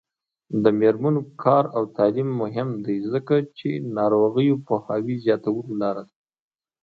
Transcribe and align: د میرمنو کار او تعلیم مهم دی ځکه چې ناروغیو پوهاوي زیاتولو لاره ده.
د 0.63 0.65
میرمنو 0.79 1.21
کار 1.43 1.63
او 1.75 1.83
تعلیم 1.97 2.29
مهم 2.41 2.69
دی 2.85 2.97
ځکه 3.13 3.35
چې 3.57 3.69
ناروغیو 3.97 4.61
پوهاوي 4.67 5.15
زیاتولو 5.25 5.71
لاره 5.81 6.03
ده. 6.09 6.15